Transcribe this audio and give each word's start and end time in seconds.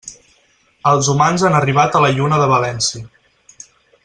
Els 0.91 1.09
humans 1.13 1.45
han 1.49 1.59
arribat 1.59 1.99
a 1.99 2.03
la 2.07 2.13
Lluna 2.17 2.43
de 2.45 2.51
València. 2.57 3.07